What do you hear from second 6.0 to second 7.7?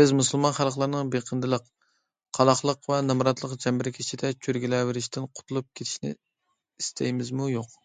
ئىستەيمىزمۇ-